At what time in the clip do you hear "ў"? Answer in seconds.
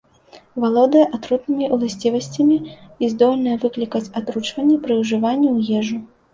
5.55-5.81